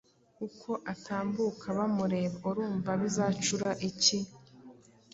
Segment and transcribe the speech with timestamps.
[0.47, 2.39] uko atambuka bamureba.
[2.49, 4.17] Urumva bizacura iki?